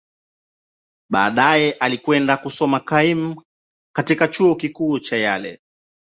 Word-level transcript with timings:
Baadaye, 1.09 1.71
alikwenda 1.71 2.37
kusoma 2.37 2.79
kaimu 2.79 3.43
katika 3.95 4.27
Chuo 4.27 4.55
Kikuu 4.55 4.99
cha 4.99 5.17
Yale. 5.17 5.59